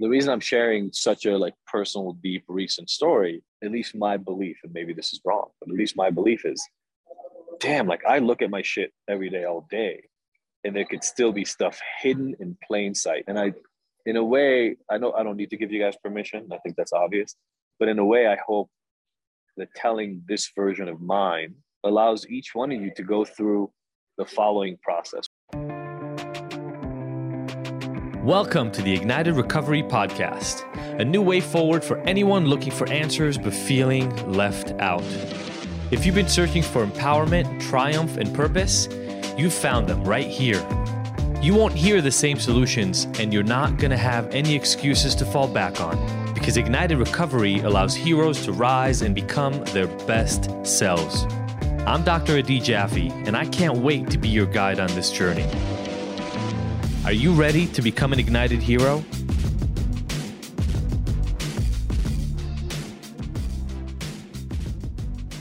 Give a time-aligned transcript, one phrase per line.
[0.00, 4.58] the reason I'm sharing such a like personal, deep, recent story, at least my belief,
[4.64, 6.66] and maybe this is wrong, but at least my belief is,
[7.60, 10.04] damn, like I look at my shit every day, all day,
[10.64, 13.24] and there could still be stuff hidden in plain sight.
[13.28, 13.52] And I,
[14.06, 16.48] in a way, I know I don't need to give you guys permission.
[16.50, 17.36] I think that's obvious,
[17.78, 18.70] but in a way, I hope
[19.58, 23.70] that telling this version of mine allows each one of you to go through
[24.16, 25.26] the following process.
[28.24, 30.66] Welcome to the Ignited Recovery Podcast,
[31.00, 35.02] a new way forward for anyone looking for answers but feeling left out.
[35.90, 38.88] If you've been searching for empowerment, triumph, and purpose,
[39.38, 40.60] you've found them right here.
[41.40, 45.24] You won't hear the same solutions, and you're not going to have any excuses to
[45.24, 51.24] fall back on because Ignited Recovery allows heroes to rise and become their best selves.
[51.86, 52.36] I'm Dr.
[52.36, 55.48] Adi Jaffe, and I can't wait to be your guide on this journey.
[57.02, 59.02] Are you ready to become an ignited hero?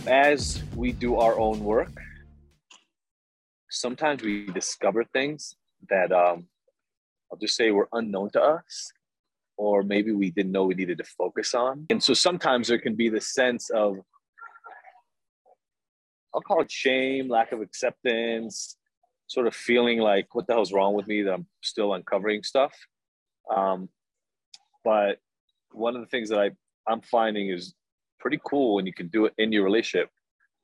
[0.07, 1.91] As we do our own work,
[3.69, 5.57] sometimes we discover things
[5.89, 6.47] that um,
[7.29, 8.93] I'll just say were unknown to us,
[9.57, 11.87] or maybe we didn't know we needed to focus on.
[11.89, 13.97] And so sometimes there can be the sense of,
[16.33, 18.77] I'll call it shame, lack of acceptance,
[19.29, 22.73] sort of feeling like what the hell's wrong with me that I'm still uncovering stuff.
[23.55, 23.87] Um,
[24.83, 25.19] but
[25.71, 26.51] one of the things that I
[26.91, 27.75] I'm finding is
[28.19, 30.09] pretty cool when you can do it in your relationship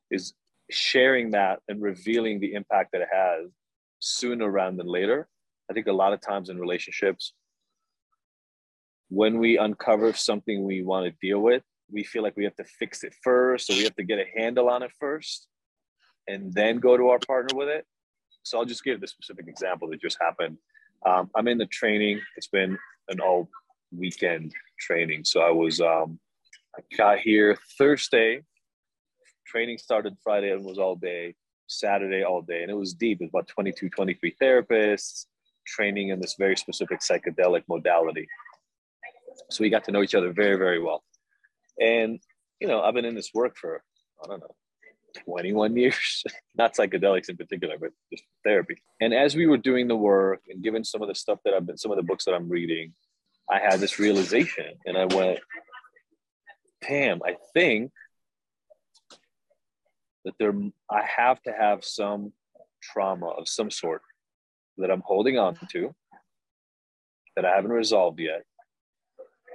[0.10, 0.34] is
[0.72, 3.52] sharing that and revealing the impact that it has
[4.00, 5.28] sooner rather than later.
[5.70, 7.34] I think a lot of times in relationships,
[9.10, 12.64] when we uncover something we want to deal with, we feel like we have to
[12.64, 15.48] fix it first, or we have to get a handle on it first,
[16.28, 17.86] and then go to our partner with it.
[18.46, 20.58] So I'll just give the specific example that just happened.
[21.06, 22.22] Um, I'm in the training.
[22.38, 22.78] It's been
[23.10, 23.50] an all
[23.92, 25.26] weekend training.
[25.26, 26.20] So I was, um,
[26.78, 28.44] I got here Thursday.
[29.48, 31.36] Training started Friday and was all day.
[31.68, 33.20] Saturday all day, and it was deep.
[33.20, 35.26] It was about 22, 23 therapists
[35.66, 38.28] training in this very specific psychedelic modality.
[39.50, 41.04] So we got to know each other very, very well.
[41.82, 42.20] And
[42.60, 43.82] you know, I've been in this work for
[44.24, 44.56] I don't know
[45.24, 46.24] 21 years,
[46.56, 48.82] not psychedelics in particular, but just therapy.
[49.02, 51.66] And as we were doing the work and given some of the stuff that I've
[51.66, 52.94] been, some of the books that I'm reading,
[53.50, 55.40] I had this realization and I went,
[56.88, 57.92] damn, I think
[60.26, 60.54] that there,
[60.90, 62.34] I have to have some
[62.82, 64.02] trauma of some sort
[64.78, 65.96] that I'm holding on to
[67.36, 68.44] that I haven't resolved yet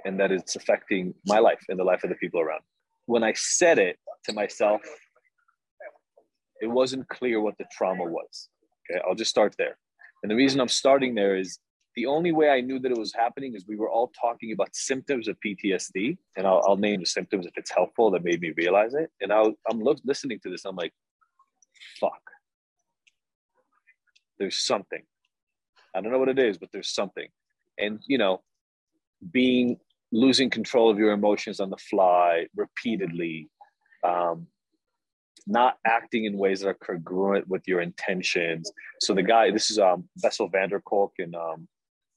[0.05, 2.61] and that it's affecting my life and the life of the people around.
[3.05, 4.81] When I said it to myself
[6.61, 8.49] it wasn't clear what the trauma was.
[8.89, 9.77] Okay, I'll just start there.
[10.23, 11.59] And the reason I'm starting there is
[11.95, 14.75] the only way I knew that it was happening is we were all talking about
[14.75, 18.53] symptoms of PTSD, and I'll, I'll name the symptoms if it's helpful that made me
[18.55, 19.09] realize it.
[19.19, 20.93] And i am listening to this, I'm like,
[21.99, 22.21] fuck.
[24.39, 25.01] There's something.
[25.93, 27.27] I don't know what it is, but there's something.
[27.77, 28.41] And, you know,
[29.31, 29.77] being
[30.11, 33.49] losing control of your emotions on the fly repeatedly,
[34.03, 34.47] um,
[35.47, 38.71] not acting in ways that are congruent with your intentions.
[39.01, 41.67] So the guy, this is um, Bessel van der Kolk in um,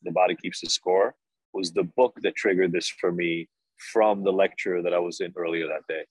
[0.03, 1.15] The Body Keeps the Score,
[1.53, 3.49] was the book that triggered this for me
[3.93, 6.05] from the lecture that I was in earlier that day.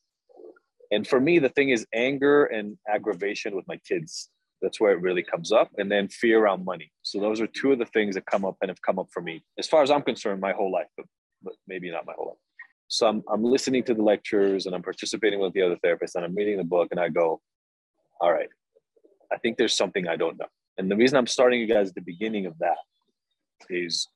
[0.92, 4.30] And for me, the thing is anger and aggravation with my kids.
[4.62, 5.70] That's where it really comes up.
[5.78, 6.92] And then fear around money.
[7.02, 9.22] So those are two of the things that come up and have come up for
[9.22, 11.06] me, as far as I'm concerned, my whole life, but,
[11.42, 12.38] but maybe not my whole life.
[12.94, 16.24] So I'm, I'm listening to the lectures and I'm participating with the other therapists and
[16.24, 17.42] I'm reading the book and I go,
[18.22, 18.50] all right,
[19.32, 20.46] I think there's something I don't know.
[20.78, 22.78] And the reason I'm starting you guys at the beginning of that
[23.68, 24.10] is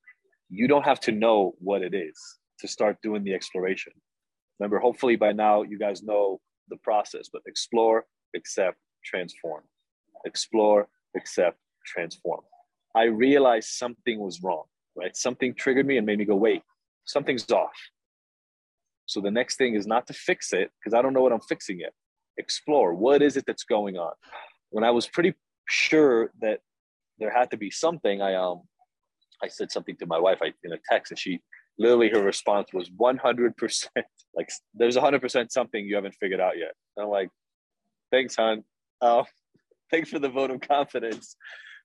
[0.51, 2.13] you don't have to know what it is
[2.59, 3.93] to start doing the exploration.
[4.59, 6.39] Remember, hopefully by now you guys know
[6.69, 8.05] the process, but explore,
[8.35, 9.63] accept, transform.
[10.23, 12.41] Explore, accept, transform.
[12.95, 14.65] I realized something was wrong,
[14.95, 15.17] right?
[15.17, 16.61] Something triggered me and made me go, wait,
[17.05, 17.73] something's off.
[19.07, 21.42] So the next thing is not to fix it because I don't know what I'm
[21.42, 21.94] fixing yet.
[22.38, 24.12] Explore what is it that's going on.
[24.69, 25.33] When I was pretty
[25.68, 26.59] sure that
[27.18, 28.62] there had to be something, I um
[29.44, 31.39] I said something to my wife I, in a text, and she
[31.80, 33.88] literally her response was 100%
[34.36, 36.74] like there's 100% something you haven't figured out yet.
[36.95, 37.30] And I'm like,
[38.12, 38.63] thanks, hon.
[39.01, 39.25] Oh,
[39.92, 41.36] thanks for the vote of confidence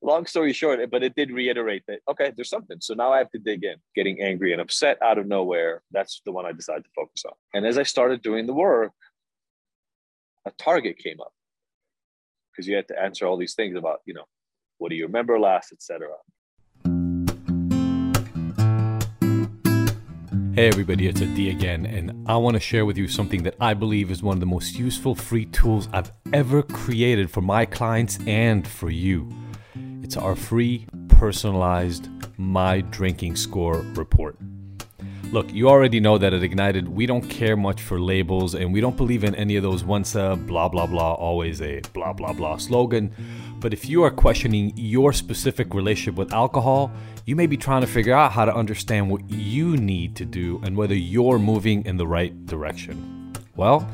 [0.03, 2.79] long story short, but it did reiterate that, okay, there's something.
[2.81, 3.77] So now I have to dig in.
[3.95, 7.35] Getting angry and upset out of nowhere, that's the one I decided to focus on.
[7.55, 8.93] And as I started doing the work,
[10.45, 11.33] a target came up
[12.51, 14.25] because you had to answer all these things about, you know,
[14.79, 16.09] what do you remember last, etc.
[20.55, 23.73] Hey everybody, it's Adi again, and I want to share with you something that I
[23.73, 28.19] believe is one of the most useful free tools I've ever created for my clients
[28.27, 29.33] and for you.
[30.03, 34.37] It's our free personalized My Drinking Score report.
[35.31, 38.81] Look, you already know that at Ignited, we don't care much for labels and we
[38.81, 42.33] don't believe in any of those once a blah blah blah, always a blah blah
[42.33, 43.15] blah slogan.
[43.61, 46.91] But if you are questioning your specific relationship with alcohol,
[47.25, 50.61] you may be trying to figure out how to understand what you need to do
[50.65, 53.33] and whether you're moving in the right direction.
[53.55, 53.89] Well,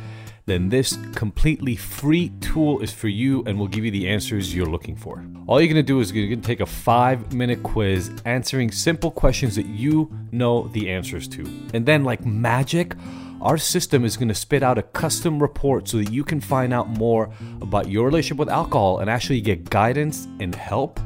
[0.49, 4.67] then this completely free tool is for you and will give you the answers you're
[4.67, 5.25] looking for.
[5.47, 9.57] All you're gonna do is you're gonna take a five minute quiz answering simple questions
[9.57, 11.43] that you know the answers to.
[11.75, 12.95] And then, like magic,
[13.41, 16.75] our system is going to spit out a custom report so that you can find
[16.75, 17.31] out more
[17.63, 20.99] about your relationship with alcohol and actually get guidance and help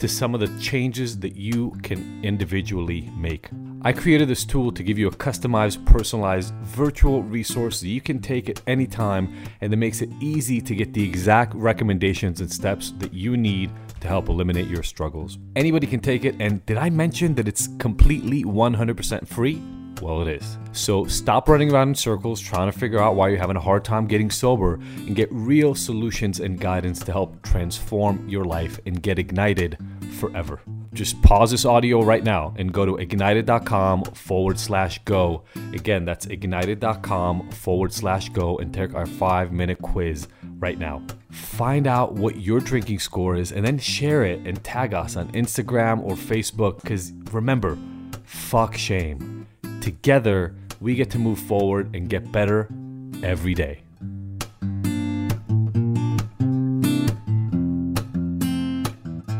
[0.00, 3.48] to some of the changes that you can individually make.
[3.82, 8.20] I created this tool to give you a customized, personalized virtual resource that you can
[8.20, 12.50] take at any time and that makes it easy to get the exact recommendations and
[12.50, 13.70] steps that you need
[14.00, 15.38] to help eliminate your struggles.
[15.56, 19.62] Anybody can take it, and did I mention that it's completely 100% free?
[20.00, 20.58] Well, it is.
[20.72, 23.84] So stop running around in circles trying to figure out why you're having a hard
[23.84, 29.02] time getting sober and get real solutions and guidance to help transform your life and
[29.02, 29.76] get ignited
[30.18, 30.60] forever.
[30.92, 35.44] Just pause this audio right now and go to ignited.com forward slash go.
[35.72, 41.02] Again, that's ignited.com forward slash go and take our five minute quiz right now.
[41.30, 45.30] Find out what your drinking score is and then share it and tag us on
[45.32, 47.78] Instagram or Facebook because remember,
[48.24, 49.39] fuck shame.
[49.80, 52.68] Together, we get to move forward and get better
[53.22, 53.82] every day.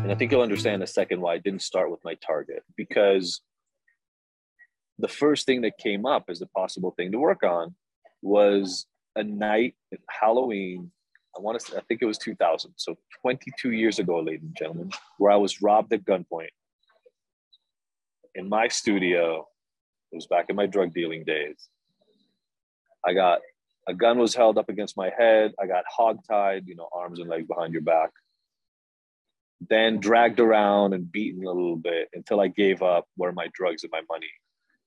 [0.01, 2.63] And I think you'll understand in a second why I didn't start with my target
[2.75, 3.41] because
[4.97, 7.75] the first thing that came up as a possible thing to work on
[8.23, 10.91] was a night at Halloween.
[11.37, 12.73] I want to say, I think it was 2000.
[12.77, 16.49] So 22 years ago, ladies and gentlemen, where I was robbed at gunpoint
[18.33, 19.47] in my studio
[20.11, 21.69] it was back in my drug dealing days.
[23.05, 23.39] I got
[23.87, 25.53] a gun was held up against my head.
[25.59, 28.11] I got hogtied, you know, arms and legs behind your back.
[29.69, 33.83] Then dragged around and beaten a little bit until I gave up where my drugs
[33.83, 34.29] and my money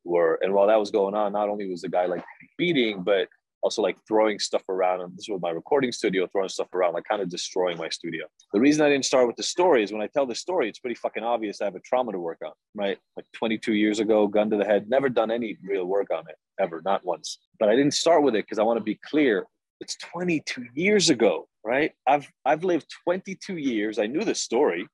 [0.04, 0.38] were.
[0.42, 2.24] And while that was going on, not only was the guy like
[2.56, 3.28] beating, but
[3.64, 5.00] also like throwing stuff around.
[5.00, 8.26] And this was my recording studio, throwing stuff around, like kind of destroying my studio.
[8.52, 10.78] The reason I didn't start with the story is when I tell the story, it's
[10.78, 12.98] pretty fucking obvious I have a trauma to work on, right?
[13.16, 16.36] Like 22 years ago, gun to the head, never done any real work on it,
[16.60, 17.38] ever, not once.
[17.58, 19.46] But I didn't start with it because I want to be clear.
[19.80, 21.92] It's 22 years ago, right?
[22.06, 23.98] I've I've lived 22 years.
[23.98, 24.86] I knew the story.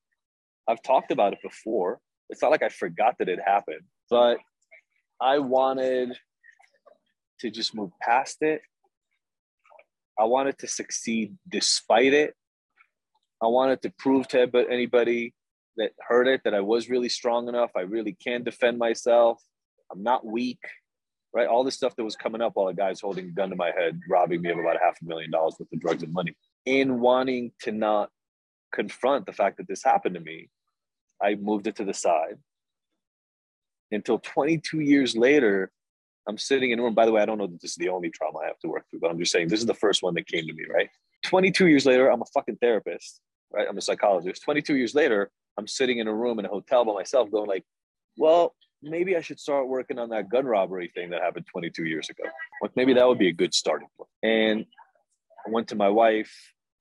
[0.67, 1.99] I've talked about it before.
[2.29, 4.37] It's not like I forgot that it happened, but
[5.19, 6.17] I wanted
[7.41, 8.61] to just move past it.
[10.19, 12.35] I wanted to succeed despite it.
[13.41, 15.33] I wanted to prove to anybody
[15.77, 17.71] that heard it that I was really strong enough.
[17.75, 19.41] I really can defend myself.
[19.91, 20.59] I'm not weak,
[21.33, 21.47] right?
[21.47, 23.71] All this stuff that was coming up while a guy's holding a gun to my
[23.71, 26.35] head, robbing me of about half a million dollars worth of drugs and money.
[26.65, 28.09] In wanting to not
[28.71, 30.49] confront the fact that this happened to me,
[31.21, 32.37] I moved it to the side
[33.91, 35.71] until 22 years later,
[36.27, 36.93] I'm sitting in a room.
[36.93, 38.67] By the way, I don't know that this is the only trauma I have to
[38.67, 40.63] work through, but I'm just saying this is the first one that came to me,
[40.71, 40.89] right?
[41.23, 43.67] 22 years later, I'm a fucking therapist, right?
[43.67, 44.43] I'm a psychologist.
[44.43, 47.65] 22 years later, I'm sitting in a room in a hotel by myself going like,
[48.17, 52.09] well, maybe I should start working on that gun robbery thing that happened 22 years
[52.09, 52.23] ago.
[52.61, 54.09] Like maybe that would be a good starting point.
[54.23, 54.65] And
[55.45, 56.33] I went to my wife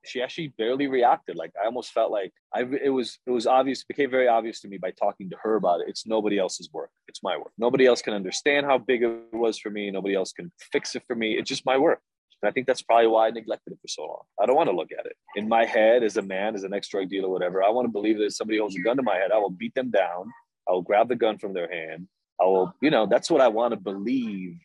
[0.05, 1.37] she actually barely reacted.
[1.37, 4.69] Like I almost felt like I it was it was obvious, became very obvious to
[4.69, 5.89] me by talking to her about it.
[5.89, 6.91] It's nobody else's work.
[7.09, 7.53] It's my work.
[7.59, 9.91] Nobody else can understand how big it was for me.
[9.91, 11.33] Nobody else can fix it for me.
[11.33, 12.01] It's just my work.
[12.43, 14.23] And I think that's probably why I neglected it for so long.
[14.41, 15.17] I don't want to look at it.
[15.37, 17.93] In my head, as a man, as an ex drug dealer, whatever, I want to
[17.93, 20.31] believe that if somebody holds a gun to my head, I will beat them down.
[20.69, 22.09] I will grab the gun from their hand.
[22.41, 24.59] I will, you know, that's what I want to believe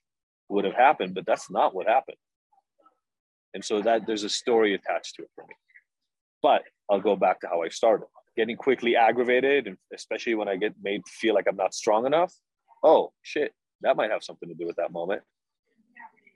[0.47, 2.17] would have happened, but that's not what happened.
[3.55, 5.55] And so that there's a story attached to it for me.
[6.43, 8.05] But I'll go back to how I started.
[8.35, 12.33] Getting quickly aggravated, and especially when I get made feel like I'm not strong enough.
[12.83, 15.21] Oh shit, that might have something to do with that moment.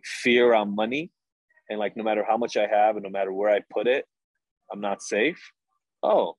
[0.05, 1.11] Fear on money,
[1.69, 4.05] and like no matter how much I have and no matter where I put it,
[4.71, 5.51] I'm not safe.
[6.01, 6.37] Oh,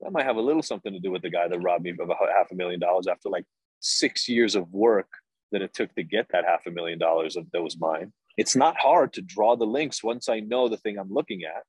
[0.00, 2.08] that might have a little something to do with the guy that robbed me of
[2.08, 3.44] a half a million dollars after like
[3.80, 5.08] six years of work
[5.52, 8.76] that it took to get that half a million dollars that was mine it's not
[8.78, 11.62] hard to draw the links once I know the thing I'm looking at.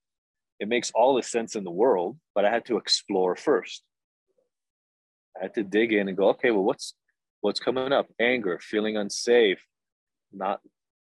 [0.60, 3.84] It makes all the sense in the world, but I had to explore first.
[5.38, 6.94] I had to dig in and go, okay, well, what's
[7.46, 8.08] What's coming up?
[8.20, 9.64] Anger, feeling unsafe,
[10.34, 10.62] not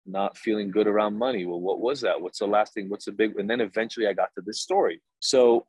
[0.04, 1.46] not feeling good around money.
[1.46, 2.20] Well, what was that?
[2.20, 2.90] What's the last thing?
[2.90, 3.38] What's the big?
[3.38, 5.00] And then eventually I got to this story.
[5.20, 5.66] So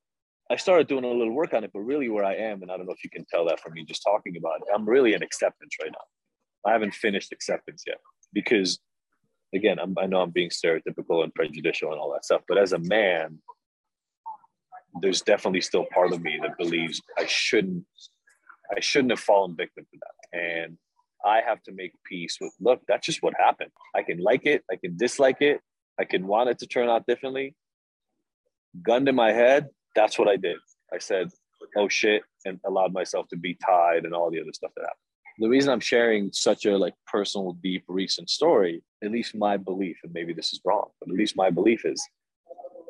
[0.52, 2.76] I started doing a little work on it, but really where I am, and I
[2.76, 5.14] don't know if you can tell that from me just talking about it, I'm really
[5.14, 6.70] in acceptance right now.
[6.70, 8.00] I haven't finished acceptance yet
[8.34, 8.80] because,
[9.54, 12.74] again, I'm, I know I'm being stereotypical and prejudicial and all that stuff, but as
[12.74, 13.40] a man,
[15.02, 17.86] there's definitely still part of me that believes I shouldn't,
[18.76, 20.78] I shouldn't have fallen victim to that, and
[21.26, 22.54] I have to make peace with.
[22.60, 23.72] Look, that's just what happened.
[23.96, 25.62] I can like it, I can dislike it,
[26.00, 27.56] I can want it to turn out differently.
[28.82, 30.58] Gun to my head, that's what I did.
[30.94, 31.30] I said,
[31.76, 35.09] oh shit, and allowed myself to be tied and all the other stuff that happened.
[35.40, 39.98] The reason I'm sharing such a like personal, deep, recent story, at least my belief,
[40.04, 42.06] and maybe this is wrong, but at least my belief is,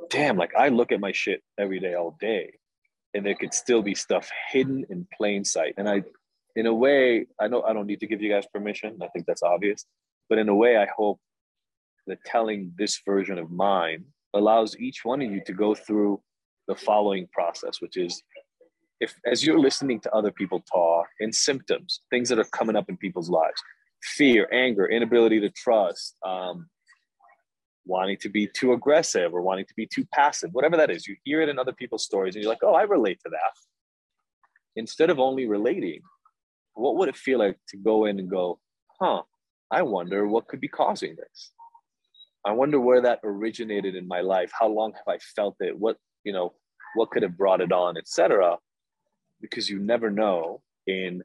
[0.09, 2.53] damn, like I look at my shit every day, all day,
[3.13, 5.75] and there could still be stuff hidden in plain sight.
[5.77, 6.03] And I,
[6.55, 8.97] in a way, I know I don't need to give you guys permission.
[9.03, 9.85] I think that's obvious,
[10.27, 11.19] but in a way, I hope
[12.07, 16.19] that telling this version of mine allows each one of you to go through
[16.67, 18.23] the following process, which is
[18.99, 22.89] if as you're listening to other people talk and symptoms, things that are coming up
[22.89, 23.61] in people's lives,
[24.03, 26.69] fear, anger, inability to trust, um,
[27.85, 31.15] wanting to be too aggressive or wanting to be too passive, whatever that is, you
[31.23, 33.53] hear it in other people's stories and you're like, oh, I relate to that.
[34.75, 36.01] Instead of only relating,
[36.73, 38.59] what would it feel like to go in and go,
[39.01, 39.23] huh,
[39.71, 41.51] I wonder what could be causing this?
[42.45, 44.51] I wonder where that originated in my life.
[44.57, 45.77] How long have I felt it?
[45.77, 46.53] What you know
[46.95, 48.57] what could have brought it on etc
[49.41, 51.23] because you never know in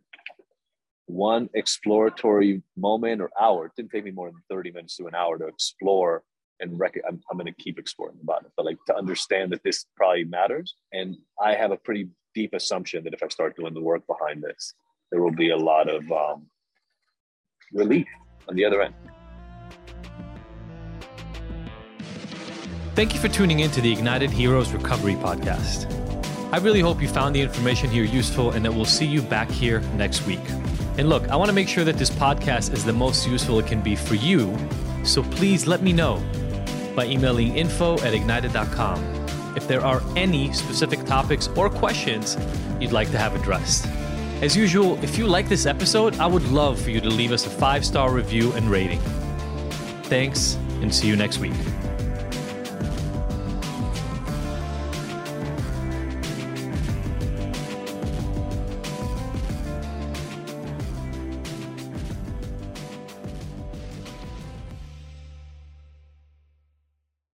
[1.07, 3.67] one exploratory moment or hour.
[3.67, 6.23] It didn't take me more than 30 minutes to an hour to explore
[6.61, 9.63] and rec- I'm, I'm going to keep exploring about it but like to understand that
[9.65, 10.75] this probably matters.
[10.93, 14.43] And i have a pretty deep assumption that if i start doing the work behind
[14.43, 14.75] this
[15.11, 16.47] there will be a lot of um,
[17.73, 18.07] relief
[18.49, 18.95] on the other end.
[22.95, 26.04] Thank you for tuning in to the Ignited Heroes Recovery Podcast.
[26.55, 29.51] I really hope you found the information here useful and that we'll see you back
[29.51, 30.39] here next week.
[30.99, 33.67] And look, I want to make sure that this podcast is the most useful it
[33.67, 34.57] can be for you,
[35.03, 36.23] so please let me know
[36.95, 39.03] by emailing info at ignited.com
[39.57, 42.37] if there are any specific topics or questions
[42.81, 43.89] you'd like to have addressed.
[44.41, 47.47] As usual, if you like this episode, I would love for you to leave us
[47.47, 49.01] a five star review and rating.
[50.05, 51.55] Thanks, and see you next week.